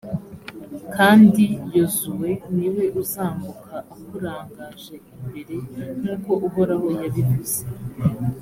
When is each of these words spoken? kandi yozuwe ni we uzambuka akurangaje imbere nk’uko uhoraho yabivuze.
kandi 0.95 1.45
yozuwe 1.75 2.29
ni 2.57 2.67
we 2.73 2.85
uzambuka 3.01 3.73
akurangaje 3.93 4.95
imbere 5.15 5.55
nk’uko 5.97 6.31
uhoraho 6.47 6.87
yabivuze. 7.01 7.59